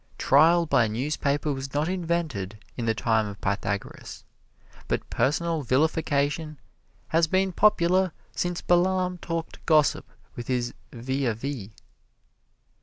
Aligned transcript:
Trial 0.17 0.65
by 0.65 0.87
newspaper 0.87 1.53
was 1.53 1.75
not 1.75 1.87
invented 1.87 2.57
in 2.75 2.87
the 2.87 2.95
time 2.95 3.27
of 3.27 3.39
Pythagoras; 3.39 4.23
but 4.87 5.07
personal 5.11 5.61
vilification 5.61 6.57
has 7.09 7.27
been 7.27 7.51
popular 7.51 8.11
since 8.35 8.61
Balaam 8.61 9.19
talked 9.19 9.63
gossip 9.67 10.05
with 10.35 10.47
his 10.47 10.73
vis 10.91 11.27
a 11.29 11.35
vis. 11.35 11.69